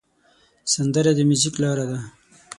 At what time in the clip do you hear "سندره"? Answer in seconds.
0.73-1.11